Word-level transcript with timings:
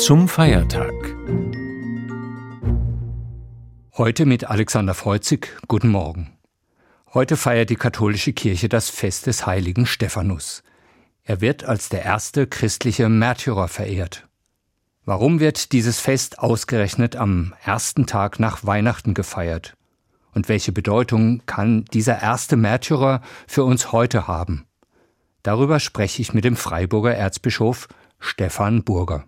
Zum 0.00 0.28
Feiertag. 0.28 0.94
Heute 3.98 4.24
mit 4.24 4.44
Alexander 4.44 4.94
Freuzig. 4.94 5.54
Guten 5.68 5.88
Morgen. 5.88 6.38
Heute 7.12 7.36
feiert 7.36 7.68
die 7.68 7.76
katholische 7.76 8.32
Kirche 8.32 8.70
das 8.70 8.88
Fest 8.88 9.26
des 9.26 9.44
heiligen 9.44 9.84
Stephanus. 9.84 10.62
Er 11.22 11.42
wird 11.42 11.64
als 11.64 11.90
der 11.90 12.02
erste 12.02 12.46
christliche 12.46 13.10
Märtyrer 13.10 13.68
verehrt. 13.68 14.26
Warum 15.04 15.38
wird 15.38 15.72
dieses 15.72 16.00
Fest 16.00 16.38
ausgerechnet 16.38 17.16
am 17.16 17.52
ersten 17.62 18.06
Tag 18.06 18.40
nach 18.40 18.64
Weihnachten 18.64 19.12
gefeiert? 19.12 19.76
Und 20.32 20.48
welche 20.48 20.72
Bedeutung 20.72 21.42
kann 21.44 21.84
dieser 21.92 22.22
erste 22.22 22.56
Märtyrer 22.56 23.20
für 23.46 23.64
uns 23.64 23.92
heute 23.92 24.26
haben? 24.26 24.64
Darüber 25.42 25.78
spreche 25.78 26.22
ich 26.22 26.32
mit 26.32 26.44
dem 26.44 26.56
Freiburger 26.56 27.14
Erzbischof 27.14 27.86
Stefan 28.18 28.82
Burger. 28.82 29.26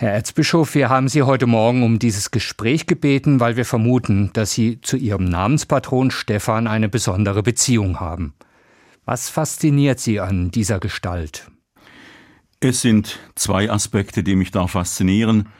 Herr 0.00 0.14
Erzbischof, 0.14 0.74
wir 0.74 0.88
haben 0.88 1.08
Sie 1.08 1.24
heute 1.24 1.46
Morgen 1.46 1.82
um 1.82 1.98
dieses 1.98 2.30
Gespräch 2.30 2.86
gebeten, 2.86 3.38
weil 3.38 3.58
wir 3.58 3.66
vermuten, 3.66 4.30
dass 4.32 4.52
Sie 4.52 4.80
zu 4.80 4.96
Ihrem 4.96 5.26
Namenspatron 5.26 6.10
Stefan 6.10 6.66
eine 6.66 6.88
besondere 6.88 7.42
Beziehung 7.42 8.00
haben. 8.00 8.32
Was 9.04 9.28
fasziniert 9.28 10.00
Sie 10.00 10.18
an 10.18 10.50
dieser 10.50 10.80
Gestalt? 10.80 11.50
Es 12.60 12.80
sind 12.80 13.18
zwei 13.34 13.70
Aspekte, 13.70 14.22
die 14.22 14.36
mich 14.36 14.50
da 14.50 14.68
faszinieren. 14.68 15.50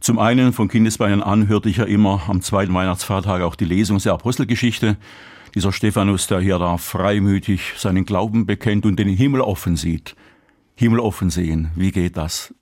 Zum 0.00 0.18
einen 0.18 0.52
von 0.52 0.68
Kindesbeinen 0.68 1.22
an 1.22 1.48
hörte 1.48 1.70
ich 1.70 1.78
ja 1.78 1.84
immer 1.84 2.20
am 2.28 2.42
zweiten 2.42 2.74
Weihnachtsfeiertag 2.74 3.40
auch 3.40 3.54
die 3.54 3.64
Lesung 3.64 3.96
der 3.96 4.12
Apostelgeschichte. 4.12 4.98
Dieser 5.54 5.72
Stephanus, 5.72 6.26
der 6.26 6.40
hier 6.40 6.58
da 6.58 6.76
freimütig 6.76 7.72
seinen 7.78 8.04
Glauben 8.04 8.44
bekennt 8.44 8.84
und 8.84 8.96
den 8.96 9.08
Himmel 9.08 9.40
offen 9.40 9.74
sieht. 9.74 10.16
Himmel 10.74 11.00
offen 11.00 11.30
sehen, 11.30 11.70
wie 11.76 11.92
geht 11.92 12.18
das? 12.18 12.52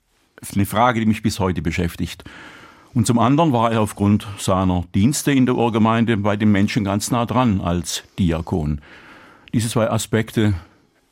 Eine 0.53 0.65
Frage, 0.65 0.99
die 0.99 1.05
mich 1.05 1.23
bis 1.23 1.39
heute 1.39 1.61
beschäftigt. 1.61 2.23
Und 2.93 3.05
zum 3.05 3.19
anderen 3.19 3.51
war 3.51 3.71
er 3.71 3.81
aufgrund 3.81 4.25
seiner 4.37 4.85
Dienste 4.95 5.31
in 5.31 5.45
der 5.45 5.55
Urgemeinde 5.55 6.15
bei 6.15 6.37
den 6.37 6.51
Menschen 6.51 6.85
ganz 6.85 7.11
nah 7.11 7.25
dran 7.25 7.59
als 7.59 8.03
Diakon. 8.17 8.79
Diese 9.53 9.69
zwei 9.69 9.89
Aspekte 9.89 10.53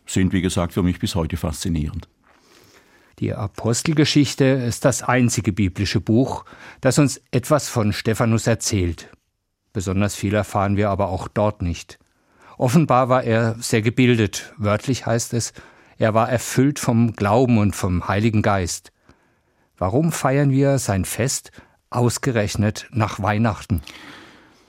sind, 0.05 0.31
wie 0.31 0.41
gesagt, 0.41 0.73
für 0.73 0.83
mich 0.83 0.99
bis 0.99 1.15
heute 1.15 1.35
faszinierend. 1.35 2.07
Die 3.19 3.33
Apostelgeschichte 3.33 4.45
ist 4.45 4.85
das 4.85 5.03
einzige 5.03 5.51
biblische 5.51 5.99
Buch, 5.99 6.45
das 6.79 6.99
uns 6.99 7.21
etwas 7.31 7.67
von 7.67 7.91
Stephanus 7.91 8.47
erzählt. 8.47 9.09
Besonders 9.73 10.15
viel 10.15 10.33
erfahren 10.33 10.77
wir 10.77 10.89
aber 10.89 11.09
auch 11.09 11.27
dort 11.27 11.61
nicht. 11.61 11.99
Offenbar 12.57 13.09
war 13.09 13.23
er 13.23 13.55
sehr 13.59 13.81
gebildet, 13.81 14.53
wörtlich 14.57 15.05
heißt 15.05 15.33
es, 15.33 15.51
er 15.97 16.13
war 16.13 16.29
erfüllt 16.29 16.79
vom 16.79 17.13
Glauben 17.13 17.57
und 17.57 17.75
vom 17.75 18.07
Heiligen 18.07 18.41
Geist. 18.41 18.92
Warum 19.83 20.13
feiern 20.13 20.49
wir 20.49 20.79
sein 20.79 21.03
Fest 21.03 21.51
ausgerechnet 21.89 22.87
nach 22.93 23.21
Weihnachten? 23.21 23.81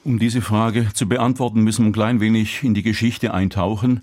Um 0.03 0.19
diese 0.19 0.43
Frage 0.43 0.93
zu 0.93 1.09
beantworten, 1.09 1.61
müssen 1.61 1.85
wir 1.85 1.91
ein 1.91 1.93
klein 1.93 2.21
wenig 2.21 2.65
in 2.65 2.75
die 2.75 2.83
Geschichte 2.83 3.33
eintauchen. 3.33 4.03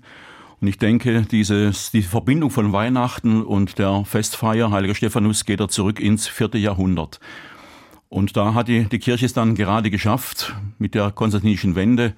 Und 0.62 0.68
ich 0.68 0.78
denke, 0.78 1.20
dieses, 1.30 1.90
die 1.90 2.00
Verbindung 2.00 2.48
von 2.48 2.72
Weihnachten 2.72 3.42
und 3.42 3.78
der 3.78 4.06
Festfeier 4.06 4.70
Heiliger 4.70 4.94
Stephanus 4.94 5.44
geht 5.44 5.60
er 5.60 5.68
zurück 5.68 6.00
ins 6.00 6.28
vierte 6.28 6.56
Jahrhundert. 6.56 7.20
Und 8.08 8.34
da 8.38 8.54
hat 8.54 8.68
die, 8.68 8.86
die 8.86 8.98
Kirche 8.98 9.26
es 9.26 9.34
dann 9.34 9.54
gerade 9.54 9.90
geschafft, 9.90 10.54
mit 10.78 10.94
der 10.94 11.10
konstantinischen 11.10 11.74
Wende 11.74 12.14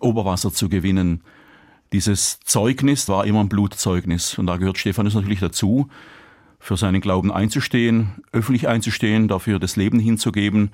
Oberwasser 0.00 0.52
zu 0.52 0.68
gewinnen. 0.68 1.22
Dieses 1.92 2.40
Zeugnis 2.40 3.08
war 3.08 3.24
immer 3.24 3.38
ein 3.38 3.48
Blutzeugnis. 3.48 4.36
Und 4.36 4.48
da 4.48 4.56
gehört 4.56 4.78
Stephanus 4.78 5.14
natürlich 5.14 5.38
dazu, 5.38 5.88
für 6.62 6.76
seinen 6.76 7.00
Glauben 7.00 7.32
einzustehen, 7.32 8.22
öffentlich 8.30 8.68
einzustehen, 8.68 9.26
dafür 9.26 9.58
das 9.58 9.74
Leben 9.74 9.98
hinzugeben. 9.98 10.70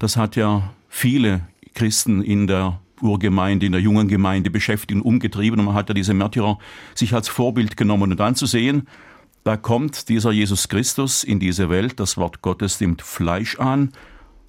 Das 0.00 0.16
hat 0.16 0.34
ja 0.34 0.74
viele 0.88 1.42
Christen 1.74 2.22
in 2.22 2.48
der 2.48 2.80
Urgemeinde, 3.00 3.64
in 3.64 3.70
der 3.70 3.80
jungen 3.80 4.08
Gemeinde 4.08 4.50
beschäftigt 4.50 5.00
und 5.00 5.02
umgetrieben. 5.02 5.60
Und 5.60 5.66
man 5.66 5.74
hat 5.76 5.88
ja 5.88 5.94
diese 5.94 6.12
Märtyrer 6.12 6.58
sich 6.96 7.14
als 7.14 7.28
Vorbild 7.28 7.76
genommen. 7.76 8.10
Und 8.10 8.18
dann 8.18 8.34
zu 8.34 8.46
sehen, 8.46 8.88
da 9.44 9.56
kommt 9.56 10.08
dieser 10.08 10.32
Jesus 10.32 10.68
Christus 10.68 11.22
in 11.22 11.38
diese 11.38 11.70
Welt, 11.70 12.00
das 12.00 12.16
Wort 12.16 12.42
Gottes 12.42 12.80
nimmt 12.80 13.00
Fleisch 13.00 13.60
an 13.60 13.92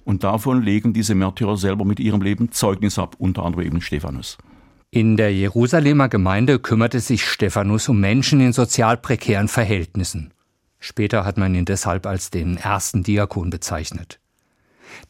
und 0.04 0.24
davon 0.24 0.60
legen 0.60 0.92
diese 0.92 1.14
Märtyrer 1.14 1.56
selber 1.56 1.84
mit 1.84 2.00
ihrem 2.00 2.20
Leben 2.20 2.50
Zeugnis 2.50 2.98
ab, 2.98 3.14
unter 3.18 3.44
anderem 3.44 3.64
eben 3.64 3.80
Stephanus. 3.80 4.38
In 4.90 5.16
der 5.16 5.32
Jerusalemer 5.32 6.08
Gemeinde 6.08 6.58
kümmerte 6.58 6.98
sich 6.98 7.24
Stephanus 7.24 7.88
um 7.88 8.00
Menschen 8.00 8.40
in 8.40 8.52
sozial 8.52 8.96
prekären 8.96 9.46
Verhältnissen. 9.46 10.32
Später 10.80 11.24
hat 11.24 11.36
man 11.36 11.54
ihn 11.54 11.66
deshalb 11.66 12.06
als 12.06 12.30
den 12.30 12.56
ersten 12.56 13.02
Diakon 13.02 13.50
bezeichnet. 13.50 14.18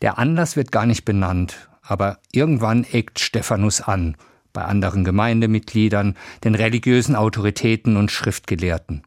Der 0.02 0.18
Anlass 0.18 0.56
wird 0.56 0.72
gar 0.72 0.84
nicht 0.84 1.04
benannt, 1.04 1.70
aber 1.82 2.18
irgendwann 2.32 2.84
eckt 2.84 3.20
Stephanus 3.20 3.80
an, 3.80 4.16
bei 4.52 4.64
anderen 4.64 5.04
Gemeindemitgliedern, 5.04 6.16
den 6.42 6.56
religiösen 6.56 7.14
Autoritäten 7.14 7.96
und 7.96 8.10
Schriftgelehrten. 8.10 9.04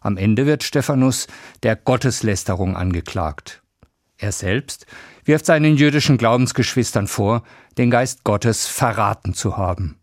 Am 0.00 0.18
Ende 0.18 0.46
wird 0.46 0.62
Stephanus 0.62 1.26
der 1.62 1.76
Gotteslästerung 1.76 2.76
angeklagt. 2.76 3.62
Er 4.18 4.32
selbst 4.32 4.86
wirft 5.24 5.46
seinen 5.46 5.76
jüdischen 5.76 6.18
Glaubensgeschwistern 6.18 7.06
vor, 7.06 7.42
den 7.76 7.90
Geist 7.90 8.22
Gottes 8.22 8.66
verraten 8.66 9.34
zu 9.34 9.56
haben. 9.56 9.98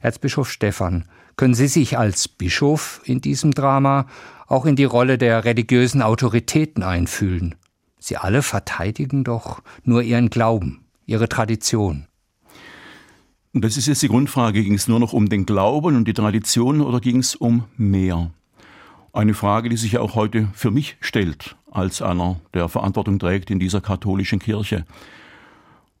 Erzbischof 0.00 0.50
Stephan, 0.50 1.08
können 1.36 1.54
Sie 1.54 1.68
sich 1.68 1.96
als 1.96 2.28
Bischof 2.28 3.00
in 3.04 3.20
diesem 3.20 3.52
Drama 3.52 4.06
auch 4.50 4.66
in 4.66 4.76
die 4.76 4.84
Rolle 4.84 5.16
der 5.16 5.44
religiösen 5.44 6.02
Autoritäten 6.02 6.82
einfühlen? 6.82 7.54
Sie 7.98 8.16
alle 8.16 8.42
verteidigen 8.42 9.24
doch 9.24 9.62
nur 9.84 10.02
ihren 10.02 10.28
Glauben, 10.28 10.84
ihre 11.06 11.28
Tradition. 11.28 12.06
Das 13.52 13.76
ist 13.76 13.86
jetzt 13.86 14.02
die 14.02 14.08
Grundfrage. 14.08 14.62
Ging 14.62 14.74
es 14.74 14.88
nur 14.88 15.00
noch 15.00 15.12
um 15.12 15.28
den 15.28 15.46
Glauben 15.46 15.96
und 15.96 16.06
die 16.06 16.14
Tradition 16.14 16.80
oder 16.80 17.00
ging 17.00 17.18
es 17.18 17.34
um 17.34 17.64
mehr? 17.76 18.30
Eine 19.12 19.34
Frage, 19.34 19.68
die 19.68 19.76
sich 19.76 19.92
ja 19.92 20.00
auch 20.00 20.14
heute 20.14 20.48
für 20.52 20.70
mich 20.70 20.96
stellt, 21.00 21.56
als 21.70 22.02
einer, 22.02 22.40
der 22.52 22.68
Verantwortung 22.68 23.18
trägt 23.18 23.50
in 23.50 23.58
dieser 23.58 23.80
katholischen 23.80 24.38
Kirche. 24.38 24.84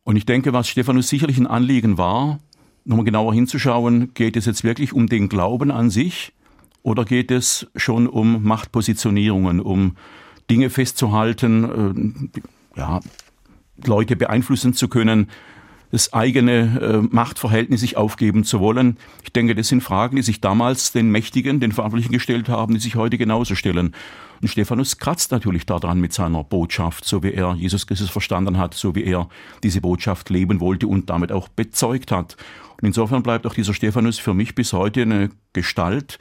Und 0.02 0.16
ich 0.16 0.26
denke, 0.26 0.52
was 0.52 0.68
Stephanus 0.68 1.08
sicherlich 1.08 1.38
ein 1.38 1.46
Anliegen 1.46 1.98
war, 1.98 2.40
nochmal 2.84 3.04
genauer 3.04 3.34
hinzuschauen, 3.34 4.14
geht 4.14 4.36
es 4.36 4.46
jetzt 4.46 4.64
wirklich 4.64 4.92
um 4.92 5.08
den 5.08 5.28
Glauben 5.28 5.70
an 5.70 5.90
sich 5.90 6.32
oder 6.82 7.04
geht 7.04 7.30
es 7.30 7.66
schon 7.76 8.06
um 8.06 8.42
Machtpositionierungen, 8.42 9.60
um 9.60 9.96
Dinge 10.48 10.70
festzuhalten, 10.70 12.40
äh, 12.74 12.78
ja, 12.78 13.00
Leute 13.84 14.16
beeinflussen 14.16 14.74
zu 14.74 14.88
können, 14.88 15.28
das 15.90 16.12
eigene 16.12 16.80
äh, 16.80 17.14
Machtverhältnis 17.14 17.80
sich 17.80 17.96
aufgeben 17.96 18.44
zu 18.44 18.60
wollen. 18.60 18.96
Ich 19.24 19.32
denke, 19.32 19.54
das 19.54 19.68
sind 19.68 19.82
Fragen, 19.82 20.16
die 20.16 20.22
sich 20.22 20.40
damals 20.40 20.92
den 20.92 21.10
Mächtigen, 21.10 21.60
den 21.60 21.72
Verantwortlichen 21.72 22.12
gestellt 22.12 22.48
haben, 22.48 22.74
die 22.74 22.80
sich 22.80 22.94
heute 22.94 23.18
genauso 23.18 23.54
stellen. 23.54 23.94
Und 24.40 24.48
Stephanus 24.48 24.98
kratzt 24.98 25.32
natürlich 25.32 25.66
daran 25.66 26.00
mit 26.00 26.12
seiner 26.12 26.44
Botschaft, 26.44 27.04
so 27.04 27.22
wie 27.22 27.32
er 27.32 27.54
Jesus 27.54 27.86
Christus 27.86 28.10
verstanden 28.10 28.56
hat, 28.56 28.74
so 28.74 28.94
wie 28.94 29.04
er 29.04 29.28
diese 29.62 29.80
Botschaft 29.80 30.30
leben 30.30 30.60
wollte 30.60 30.86
und 30.86 31.10
damit 31.10 31.32
auch 31.32 31.48
bezeugt 31.48 32.12
hat. 32.12 32.36
Und 32.80 32.86
insofern 32.86 33.22
bleibt 33.22 33.46
auch 33.46 33.54
dieser 33.54 33.74
Stephanus 33.74 34.18
für 34.18 34.32
mich 34.32 34.54
bis 34.54 34.72
heute 34.72 35.02
eine 35.02 35.30
Gestalt, 35.52 36.18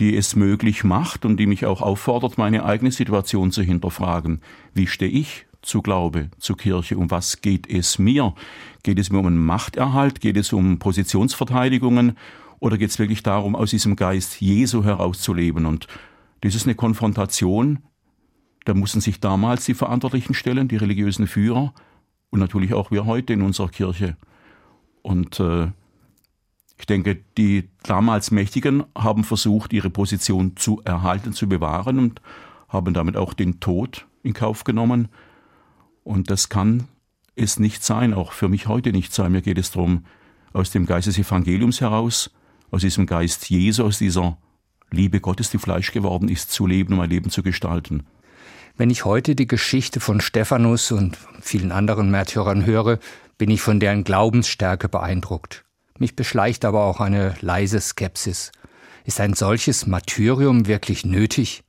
die 0.00 0.16
es 0.16 0.34
möglich 0.34 0.82
macht 0.82 1.24
und 1.24 1.36
die 1.36 1.46
mich 1.46 1.66
auch 1.66 1.82
auffordert, 1.82 2.38
meine 2.38 2.64
eigene 2.64 2.90
Situation 2.90 3.52
zu 3.52 3.62
hinterfragen. 3.62 4.40
Wie 4.74 4.86
stehe 4.86 5.12
ich 5.12 5.46
zu 5.62 5.82
Glaube, 5.82 6.30
zu 6.38 6.56
Kirche? 6.56 6.96
Um 6.96 7.10
was 7.10 7.42
geht 7.42 7.68
es 7.68 7.98
mir? 7.98 8.34
Geht 8.82 8.98
es 8.98 9.10
mir 9.10 9.18
um 9.18 9.26
einen 9.26 9.44
Machterhalt? 9.44 10.20
Geht 10.20 10.38
es 10.38 10.54
um 10.54 10.78
Positionsverteidigungen? 10.78 12.16
Oder 12.60 12.78
geht 12.78 12.90
es 12.90 12.98
wirklich 12.98 13.22
darum, 13.22 13.54
aus 13.54 13.70
diesem 13.70 13.94
Geist 13.94 14.40
Jesu 14.40 14.84
herauszuleben? 14.84 15.66
Und 15.66 15.86
das 16.40 16.54
ist 16.54 16.66
eine 16.66 16.74
Konfrontation. 16.74 17.80
Da 18.64 18.72
mussten 18.72 19.02
sich 19.02 19.20
damals 19.20 19.66
die 19.66 19.74
Verantwortlichen 19.74 20.32
stellen, 20.32 20.68
die 20.68 20.76
religiösen 20.76 21.26
Führer 21.26 21.74
und 22.30 22.40
natürlich 22.40 22.72
auch 22.72 22.90
wir 22.90 23.04
heute 23.04 23.34
in 23.34 23.42
unserer 23.42 23.68
Kirche. 23.68 24.16
Und 25.02 25.40
äh, 25.40 25.68
ich 26.80 26.86
denke, 26.86 27.18
die 27.36 27.68
damals 27.82 28.30
Mächtigen 28.30 28.84
haben 28.96 29.24
versucht, 29.24 29.72
ihre 29.72 29.90
Position 29.90 30.56
zu 30.56 30.80
erhalten, 30.84 31.32
zu 31.32 31.48
bewahren 31.48 31.98
und 31.98 32.22
haben 32.68 32.94
damit 32.94 33.16
auch 33.16 33.34
den 33.34 33.60
Tod 33.60 34.06
in 34.22 34.32
Kauf 34.32 34.64
genommen. 34.64 35.08
Und 36.04 36.30
das 36.30 36.48
kann 36.48 36.88
es 37.36 37.58
nicht 37.58 37.84
sein, 37.84 38.14
auch 38.14 38.32
für 38.32 38.48
mich 38.48 38.66
heute 38.66 38.92
nicht 38.92 39.12
sein. 39.12 39.32
Mir 39.32 39.42
geht 39.42 39.58
es 39.58 39.70
darum, 39.70 40.04
aus 40.52 40.70
dem 40.70 40.86
Geist 40.86 41.06
des 41.06 41.18
Evangeliums 41.18 41.80
heraus, 41.80 42.30
aus 42.70 42.80
diesem 42.80 43.06
Geist 43.06 43.50
Jesu, 43.50 43.84
aus 43.84 43.98
dieser 43.98 44.38
Liebe 44.90 45.20
Gottes, 45.20 45.50
die 45.50 45.58
Fleisch 45.58 45.92
geworden 45.92 46.28
ist, 46.28 46.50
zu 46.50 46.66
leben 46.66 46.94
und 46.94 46.98
mein 46.98 47.10
Leben 47.10 47.30
zu 47.30 47.42
gestalten. 47.42 48.04
Wenn 48.76 48.88
ich 48.88 49.04
heute 49.04 49.34
die 49.34 49.46
Geschichte 49.46 50.00
von 50.00 50.20
Stephanus 50.20 50.92
und 50.92 51.18
vielen 51.42 51.72
anderen 51.72 52.10
Märtyrern 52.10 52.64
höre, 52.64 52.98
bin 53.36 53.50
ich 53.50 53.60
von 53.60 53.80
deren 53.80 54.04
Glaubensstärke 54.04 54.88
beeindruckt. 54.88 55.64
Mich 56.00 56.16
beschleicht 56.16 56.64
aber 56.64 56.84
auch 56.84 56.98
eine 56.98 57.34
leise 57.42 57.78
Skepsis. 57.78 58.52
Ist 59.04 59.20
ein 59.20 59.34
solches 59.34 59.86
Martyrium 59.86 60.66
wirklich 60.66 61.04
nötig? 61.04 61.62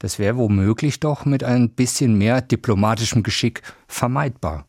Das 0.00 0.18
wäre 0.18 0.36
womöglich 0.36 0.98
doch 0.98 1.24
mit 1.24 1.44
ein 1.44 1.70
bisschen 1.70 2.18
mehr 2.18 2.40
diplomatischem 2.40 3.22
Geschick 3.22 3.62
vermeidbar. 3.86 4.66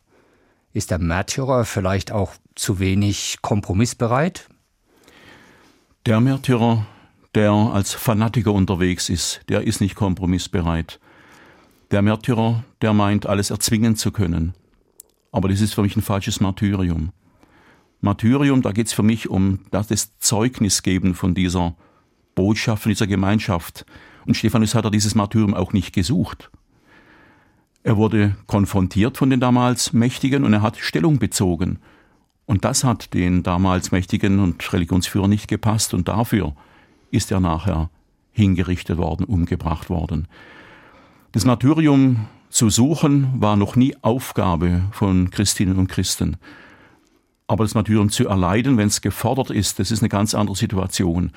Ist 0.72 0.92
der 0.92 1.00
Märtyrer 1.00 1.64
vielleicht 1.64 2.12
auch 2.12 2.34
zu 2.54 2.78
wenig 2.78 3.38
kompromissbereit? 3.42 4.48
Der 6.06 6.20
Märtyrer, 6.20 6.86
der 7.34 7.50
als 7.50 7.92
Fanatiker 7.92 8.52
unterwegs 8.52 9.08
ist, 9.08 9.40
der 9.48 9.62
ist 9.62 9.80
nicht 9.80 9.96
kompromissbereit. 9.96 11.00
Der 11.90 12.02
Märtyrer, 12.02 12.62
der 12.80 12.92
meint, 12.92 13.26
alles 13.26 13.50
erzwingen 13.50 13.96
zu 13.96 14.12
können. 14.12 14.54
Aber 15.32 15.48
das 15.48 15.60
ist 15.60 15.74
für 15.74 15.82
mich 15.82 15.96
ein 15.96 16.02
falsches 16.02 16.40
Martyrium. 16.40 17.10
Martyrium, 18.00 18.62
da 18.62 18.72
geht 18.72 18.86
es 18.86 18.92
für 18.92 19.02
mich 19.02 19.28
um 19.28 19.60
das 19.70 20.18
Zeugnis 20.18 20.82
geben 20.82 21.14
von 21.14 21.34
dieser 21.34 21.74
Botschaft, 22.34 22.84
von 22.84 22.90
dieser 22.90 23.06
Gemeinschaft. 23.06 23.84
Und 24.26 24.36
Stephanus 24.36 24.74
hat 24.74 24.84
er 24.84 24.90
dieses 24.90 25.14
Martyrium 25.14 25.54
auch 25.54 25.72
nicht 25.72 25.92
gesucht. 25.92 26.50
Er 27.82 27.96
wurde 27.96 28.36
konfrontiert 28.46 29.16
von 29.16 29.30
den 29.30 29.40
damals 29.40 29.92
Mächtigen 29.92 30.44
und 30.44 30.52
er 30.52 30.62
hat 30.62 30.76
Stellung 30.78 31.18
bezogen. 31.18 31.78
Und 32.46 32.64
das 32.64 32.84
hat 32.84 33.14
den 33.14 33.42
damals 33.42 33.92
Mächtigen 33.92 34.40
und 34.40 34.72
Religionsführern 34.72 35.30
nicht 35.30 35.48
gepasst 35.48 35.94
und 35.94 36.08
dafür 36.08 36.54
ist 37.10 37.30
er 37.30 37.40
nachher 37.40 37.90
hingerichtet 38.32 38.98
worden, 38.98 39.24
umgebracht 39.24 39.88
worden. 39.88 40.28
Das 41.32 41.44
Martyrium 41.44 42.26
zu 42.48 42.68
suchen 42.70 43.40
war 43.40 43.56
noch 43.56 43.76
nie 43.76 43.94
Aufgabe 44.02 44.82
von 44.92 45.30
Christinnen 45.30 45.78
und 45.78 45.88
Christen. 45.88 46.36
Aber 47.50 47.64
das 47.64 47.74
Martyrium 47.74 48.10
zu 48.10 48.28
erleiden, 48.28 48.76
wenn 48.76 48.86
es 48.86 49.00
gefordert 49.00 49.50
ist, 49.50 49.80
das 49.80 49.90
ist 49.90 50.02
eine 50.02 50.08
ganz 50.08 50.36
andere 50.36 50.54
Situation. 50.54 51.32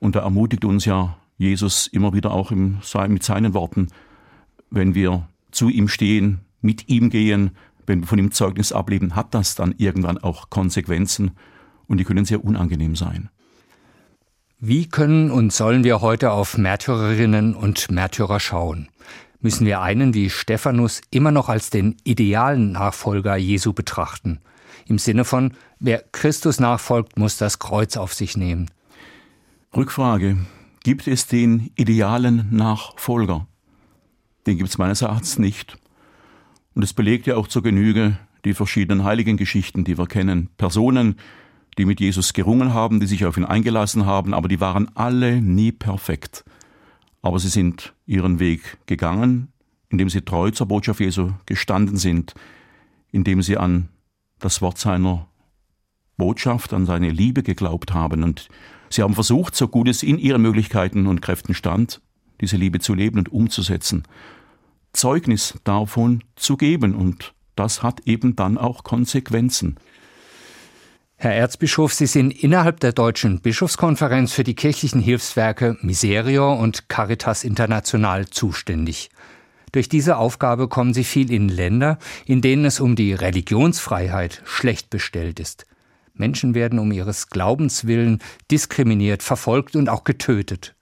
Und 0.00 0.16
da 0.16 0.22
ermutigt 0.22 0.64
uns 0.64 0.86
ja 0.86 1.18
Jesus 1.38 1.86
immer 1.86 2.12
wieder 2.12 2.32
auch 2.32 2.50
im, 2.50 2.78
mit 3.06 3.22
seinen 3.22 3.54
Worten, 3.54 3.86
wenn 4.70 4.96
wir 4.96 5.28
zu 5.52 5.68
ihm 5.68 5.86
stehen, 5.86 6.40
mit 6.62 6.88
ihm 6.88 7.10
gehen, 7.10 7.52
wenn 7.86 8.00
wir 8.00 8.08
von 8.08 8.18
ihm 8.18 8.32
Zeugnis 8.32 8.72
ableben, 8.72 9.14
hat 9.14 9.34
das 9.34 9.54
dann 9.54 9.72
irgendwann 9.78 10.18
auch 10.18 10.50
Konsequenzen 10.50 11.30
und 11.86 11.98
die 11.98 12.04
können 12.04 12.24
sehr 12.24 12.44
unangenehm 12.44 12.96
sein. 12.96 13.28
Wie 14.58 14.88
können 14.88 15.30
und 15.30 15.52
sollen 15.52 15.84
wir 15.84 16.00
heute 16.00 16.32
auf 16.32 16.58
Märtyrerinnen 16.58 17.54
und 17.54 17.88
Märtyrer 17.88 18.40
schauen? 18.40 18.88
Müssen 19.40 19.64
wir 19.64 19.80
einen 19.80 20.12
wie 20.12 20.28
Stephanus 20.28 21.02
immer 21.12 21.30
noch 21.30 21.48
als 21.48 21.70
den 21.70 21.98
idealen 22.02 22.72
Nachfolger 22.72 23.36
Jesu 23.36 23.72
betrachten? 23.72 24.40
Im 24.88 24.98
Sinne 24.98 25.24
von, 25.24 25.52
wer 25.80 26.04
Christus 26.12 26.60
nachfolgt, 26.60 27.18
muss 27.18 27.36
das 27.36 27.58
Kreuz 27.58 27.96
auf 27.96 28.14
sich 28.14 28.36
nehmen. 28.36 28.70
Rückfrage. 29.76 30.38
Gibt 30.84 31.08
es 31.08 31.26
den 31.26 31.72
idealen 31.76 32.46
Nachfolger? 32.50 33.48
Den 34.46 34.56
gibt 34.56 34.70
es 34.70 34.78
meines 34.78 35.02
Erachtens 35.02 35.38
nicht. 35.38 35.76
Und 36.74 36.84
es 36.84 36.92
belegt 36.92 37.26
ja 37.26 37.36
auch 37.36 37.48
zur 37.48 37.62
Genüge 37.62 38.16
die 38.44 38.54
verschiedenen 38.54 39.02
heiligen 39.02 39.36
Geschichten, 39.36 39.82
die 39.82 39.98
wir 39.98 40.06
kennen. 40.06 40.50
Personen, 40.56 41.16
die 41.78 41.84
mit 41.84 41.98
Jesus 41.98 42.32
gerungen 42.32 42.72
haben, 42.72 43.00
die 43.00 43.06
sich 43.06 43.24
auf 43.24 43.36
ihn 43.36 43.44
eingelassen 43.44 44.06
haben, 44.06 44.32
aber 44.32 44.46
die 44.46 44.60
waren 44.60 44.88
alle 44.94 45.42
nie 45.42 45.72
perfekt. 45.72 46.44
Aber 47.22 47.40
sie 47.40 47.48
sind 47.48 47.92
ihren 48.06 48.38
Weg 48.38 48.78
gegangen, 48.86 49.48
indem 49.88 50.08
sie 50.08 50.20
treu 50.20 50.52
zur 50.52 50.68
Botschaft 50.68 51.00
Jesu 51.00 51.32
gestanden 51.44 51.96
sind, 51.96 52.34
indem 53.10 53.42
sie 53.42 53.56
an 53.56 53.88
das 54.38 54.60
Wort 54.60 54.78
seiner 54.78 55.26
Botschaft, 56.16 56.72
an 56.72 56.86
seine 56.86 57.10
Liebe 57.10 57.42
geglaubt 57.42 57.94
haben. 57.94 58.22
Und 58.22 58.48
sie 58.90 59.02
haben 59.02 59.14
versucht, 59.14 59.54
so 59.54 59.68
gut 59.68 59.88
es 59.88 60.02
in 60.02 60.18
ihren 60.18 60.42
Möglichkeiten 60.42 61.06
und 61.06 61.22
Kräften 61.22 61.54
stand, 61.54 62.00
diese 62.40 62.56
Liebe 62.56 62.80
zu 62.80 62.94
leben 62.94 63.18
und 63.18 63.30
umzusetzen. 63.30 64.04
Zeugnis 64.92 65.54
davon 65.64 66.24
zu 66.36 66.56
geben 66.56 66.94
und 66.94 67.34
das 67.54 67.82
hat 67.82 68.00
eben 68.06 68.36
dann 68.36 68.58
auch 68.58 68.84
Konsequenzen. 68.84 69.76
Herr 71.18 71.34
Erzbischof, 71.34 71.94
Sie 71.94 72.06
sind 72.06 72.30
innerhalb 72.30 72.80
der 72.80 72.92
Deutschen 72.92 73.40
Bischofskonferenz 73.40 74.32
für 74.32 74.44
die 74.44 74.54
kirchlichen 74.54 75.00
Hilfswerke 75.00 75.78
Miserior 75.80 76.58
und 76.58 76.90
Caritas 76.90 77.42
International 77.42 78.26
zuständig. 78.26 79.08
Durch 79.76 79.90
diese 79.90 80.16
Aufgabe 80.16 80.68
kommen 80.68 80.94
Sie 80.94 81.04
viel 81.04 81.30
in 81.30 81.50
Länder, 81.50 81.98
in 82.24 82.40
denen 82.40 82.64
es 82.64 82.80
um 82.80 82.96
die 82.96 83.12
Religionsfreiheit 83.12 84.40
schlecht 84.46 84.88
bestellt 84.88 85.38
ist. 85.38 85.66
Menschen 86.14 86.54
werden 86.54 86.78
um 86.78 86.92
ihres 86.92 87.28
Glaubens 87.28 87.86
willen 87.86 88.22
diskriminiert, 88.50 89.22
verfolgt 89.22 89.76
und 89.76 89.90
auch 89.90 90.04
getötet. 90.04 90.74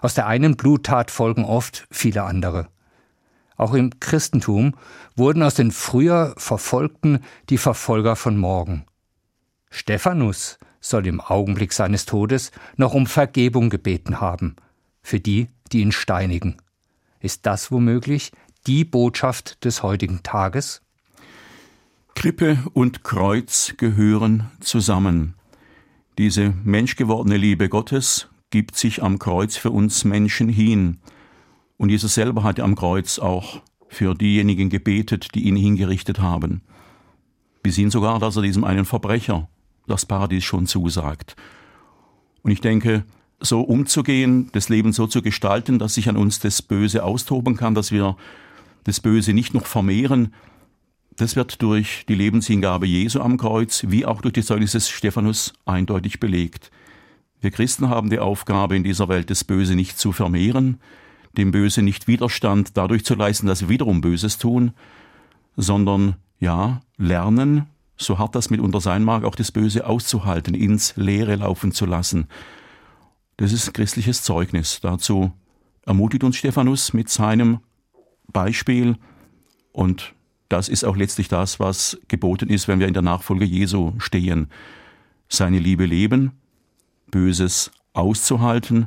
Aus 0.00 0.14
der 0.14 0.26
einen 0.26 0.56
Bluttat 0.56 1.12
folgen 1.12 1.44
oft 1.44 1.86
viele 1.92 2.24
andere. 2.24 2.66
Auch 3.56 3.74
im 3.74 4.00
Christentum 4.00 4.74
wurden 5.14 5.44
aus 5.44 5.54
den 5.54 5.70
früher 5.70 6.34
Verfolgten 6.36 7.20
die 7.48 7.58
Verfolger 7.58 8.16
von 8.16 8.36
morgen. 8.36 8.86
Stephanus 9.70 10.58
soll 10.80 11.06
im 11.06 11.20
Augenblick 11.20 11.72
seines 11.72 12.06
Todes 12.06 12.50
noch 12.76 12.92
um 12.92 13.06
Vergebung 13.06 13.70
gebeten 13.70 14.20
haben, 14.20 14.56
für 15.00 15.20
die, 15.20 15.46
die 15.70 15.82
ihn 15.82 15.92
steinigen. 15.92 16.56
Ist 17.22 17.46
das 17.46 17.70
womöglich 17.70 18.32
die 18.66 18.84
Botschaft 18.84 19.64
des 19.64 19.84
heutigen 19.84 20.24
Tages? 20.24 20.82
Krippe 22.16 22.58
und 22.74 23.04
Kreuz 23.04 23.74
gehören 23.76 24.50
zusammen. 24.58 25.34
Diese 26.18 26.52
menschgewordene 26.64 27.36
Liebe 27.36 27.68
Gottes 27.68 28.28
gibt 28.50 28.76
sich 28.76 29.04
am 29.04 29.20
Kreuz 29.20 29.56
für 29.56 29.70
uns 29.70 30.04
Menschen 30.04 30.48
hin. 30.48 30.98
Und 31.78 31.90
Jesus 31.90 32.14
selber 32.14 32.42
hatte 32.42 32.64
am 32.64 32.74
Kreuz 32.74 33.20
auch 33.20 33.62
für 33.88 34.14
diejenigen 34.14 34.68
gebetet, 34.68 35.34
die 35.36 35.44
ihn 35.44 35.56
hingerichtet 35.56 36.18
haben. 36.18 36.62
Bis 37.62 37.76
hin 37.76 37.90
sogar, 37.90 38.18
dass 38.18 38.34
er 38.34 38.42
diesem 38.42 38.64
einen 38.64 38.84
Verbrecher 38.84 39.48
das 39.86 40.06
Paradies 40.06 40.42
schon 40.42 40.66
zusagt. 40.66 41.36
Und 42.42 42.50
ich 42.50 42.60
denke, 42.60 43.04
so 43.42 43.60
umzugehen, 43.60 44.48
das 44.52 44.68
Leben 44.68 44.92
so 44.92 45.06
zu 45.06 45.20
gestalten, 45.20 45.78
dass 45.78 45.94
sich 45.94 46.08
an 46.08 46.16
uns 46.16 46.38
das 46.38 46.62
Böse 46.62 47.04
austoben 47.04 47.56
kann, 47.56 47.74
dass 47.74 47.92
wir 47.92 48.16
das 48.84 49.00
Böse 49.00 49.32
nicht 49.32 49.54
noch 49.54 49.66
vermehren, 49.66 50.32
das 51.16 51.36
wird 51.36 51.60
durch 51.60 52.04
die 52.08 52.14
Lebenshingabe 52.14 52.86
Jesu 52.86 53.20
am 53.20 53.36
Kreuz 53.36 53.84
wie 53.88 54.06
auch 54.06 54.22
durch 54.22 54.32
die 54.32 54.42
Zeugnis 54.42 54.72
des 54.72 54.88
Stephanus 54.88 55.52
eindeutig 55.66 56.20
belegt. 56.20 56.70
Wir 57.40 57.50
Christen 57.50 57.88
haben 57.88 58.08
die 58.08 58.18
Aufgabe, 58.18 58.76
in 58.76 58.84
dieser 58.84 59.08
Welt 59.08 59.28
das 59.28 59.44
Böse 59.44 59.74
nicht 59.74 59.98
zu 59.98 60.12
vermehren, 60.12 60.80
dem 61.36 61.50
Böse 61.50 61.82
nicht 61.82 62.08
Widerstand 62.08 62.76
dadurch 62.76 63.04
zu 63.04 63.14
leisten, 63.14 63.46
dass 63.46 63.62
wir 63.62 63.68
wiederum 63.68 64.00
Böses 64.00 64.38
tun, 64.38 64.72
sondern 65.56 66.16
ja, 66.38 66.80
lernen, 66.96 67.66
so 67.96 68.18
hart 68.18 68.34
das 68.34 68.50
mitunter 68.50 68.80
sein 68.80 69.04
mag, 69.04 69.24
auch 69.24 69.34
das 69.34 69.52
Böse 69.52 69.86
auszuhalten, 69.86 70.54
ins 70.54 70.94
Leere 70.96 71.36
laufen 71.36 71.72
zu 71.72 71.84
lassen. 71.84 72.26
Das 73.42 73.52
ist 73.52 73.74
christliches 73.74 74.22
Zeugnis. 74.22 74.78
Dazu 74.82 75.32
ermutigt 75.84 76.22
uns 76.22 76.36
Stephanus 76.36 76.92
mit 76.92 77.08
seinem 77.08 77.58
Beispiel 78.28 78.94
und 79.72 80.14
das 80.48 80.68
ist 80.68 80.84
auch 80.84 80.94
letztlich 80.94 81.26
das, 81.26 81.58
was 81.58 81.98
geboten 82.06 82.50
ist, 82.50 82.68
wenn 82.68 82.78
wir 82.78 82.86
in 82.86 82.94
der 82.94 83.02
Nachfolge 83.02 83.44
Jesu 83.44 83.94
stehen. 83.98 84.46
Seine 85.28 85.58
Liebe 85.58 85.86
leben, 85.86 86.30
Böses 87.10 87.72
auszuhalten, 87.94 88.86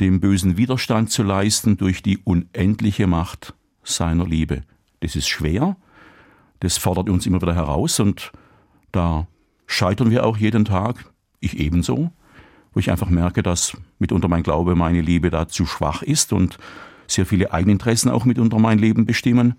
dem 0.00 0.18
Bösen 0.18 0.56
Widerstand 0.56 1.10
zu 1.10 1.22
leisten 1.22 1.76
durch 1.76 2.02
die 2.02 2.16
unendliche 2.16 3.06
Macht 3.06 3.52
seiner 3.82 4.26
Liebe. 4.26 4.62
Das 5.00 5.14
ist 5.14 5.28
schwer, 5.28 5.76
das 6.60 6.78
fordert 6.78 7.10
uns 7.10 7.26
immer 7.26 7.42
wieder 7.42 7.54
heraus 7.54 8.00
und 8.00 8.32
da 8.92 9.28
scheitern 9.66 10.10
wir 10.10 10.24
auch 10.24 10.38
jeden 10.38 10.64
Tag, 10.64 11.12
ich 11.40 11.58
ebenso, 11.58 12.12
wo 12.74 12.80
ich 12.80 12.90
einfach 12.90 13.08
merke, 13.08 13.42
dass 13.42 13.76
mitunter 13.98 14.28
mein 14.28 14.42
Glaube, 14.42 14.74
meine 14.74 15.00
Liebe 15.00 15.30
da 15.30 15.48
zu 15.48 15.64
schwach 15.64 16.02
ist 16.02 16.32
und 16.32 16.58
sehr 17.06 17.24
viele 17.24 17.52
Eigeninteressen 17.52 18.10
auch 18.10 18.24
mitunter 18.24 18.58
mein 18.58 18.78
Leben 18.78 19.06
bestimmen. 19.06 19.54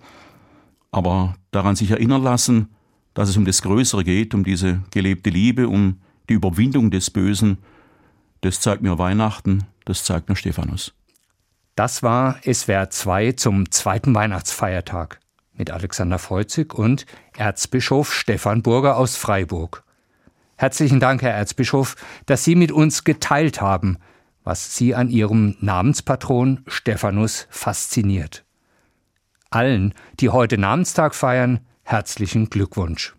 Aber 0.92 1.36
daran 1.52 1.76
sich 1.76 1.92
erinnern 1.92 2.24
lassen, 2.24 2.76
dass 3.14 3.30
es 3.30 3.38
um 3.38 3.46
das 3.46 3.62
Größere 3.62 4.04
geht, 4.04 4.34
um 4.34 4.44
diese 4.44 4.82
gelebte 4.92 5.30
Liebe, 5.30 5.68
um 5.70 6.02
die 6.30 6.34
Überwindung 6.34 6.92
des 6.92 7.10
Bösen, 7.10 7.58
das 8.42 8.60
zeigt 8.60 8.82
mir 8.82 8.98
Weihnachten, 8.98 9.64
das 9.86 10.04
zeigt 10.04 10.30
mir 10.30 10.36
Stephanus. 10.36 10.94
Das 11.76 12.04
war 12.04 12.38
SWR 12.44 12.90
2 12.90 13.34
zum 13.34 13.72
zweiten 13.72 14.14
Weihnachtsfeiertag 14.14 15.20
mit 15.54 15.72
Alexander 15.72 16.20
Freuzig 16.20 16.74
und 16.74 17.06
Erzbischof 17.38 18.14
Stefan 18.14 18.62
Burger 18.62 18.98
aus 18.98 19.16
Freiburg. 19.16 19.85
Herzlichen 20.58 21.00
Dank, 21.00 21.22
Herr 21.22 21.34
Erzbischof, 21.34 21.96
dass 22.26 22.44
Sie 22.44 22.56
mit 22.56 22.72
uns 22.72 23.04
geteilt 23.04 23.62
haben, 23.62 23.98
was 24.44 24.76
Sie 24.76 24.96
an 24.96 25.10
Ihrem 25.10 25.58
Namenspatron 25.60 26.64
Stephanus 26.68 27.48
fasziniert. 27.50 28.46
Allen, 29.50 29.94
die 30.20 30.30
heute 30.30 30.58
Namenstag 30.58 31.14
feiern, 31.14 31.60
herzlichen 31.84 32.50
Glückwunsch. 32.50 33.16